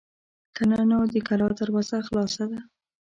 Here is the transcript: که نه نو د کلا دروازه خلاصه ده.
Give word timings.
که 0.55 0.63
نه 0.71 0.79
نو 0.89 0.99
د 1.13 1.15
کلا 1.27 1.47
دروازه 1.59 1.97
خلاصه 2.07 2.43
ده. 2.51 2.59